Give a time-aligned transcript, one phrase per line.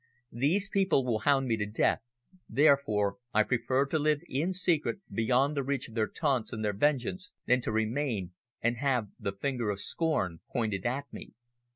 [0.33, 2.01] These people will hound me to death,
[2.49, 6.73] therefore I prefer to live in secret beyond the reach of their taunts and their
[6.73, 8.31] vengeance than to remain
[8.63, 11.33] and have the finger of scorn pointed at me.